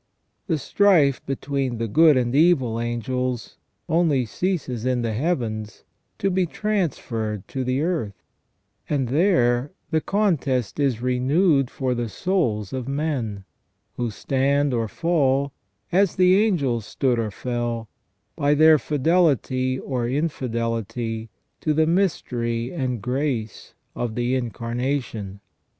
[0.47, 3.57] The strife between the good and evil angels
[3.87, 5.83] only ceases in the heavens
[6.17, 8.23] to be transferred to the earth;
[8.89, 13.43] and there the contest is renewed for the souls of men,
[13.95, 15.51] who stand or fall,
[15.91, 17.87] as the angels stood or fell,
[18.35, 21.29] by their fidelity or infidelity
[21.59, 25.41] to the mystery and grace of the Incarnation.